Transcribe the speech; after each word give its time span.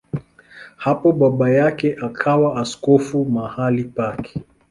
Hapo 0.75 1.11
baba 1.11 1.49
yake 1.51 1.95
akawa 2.01 2.55
askofu 2.61 3.25
mahali 3.25 3.83
pake. 3.83 4.41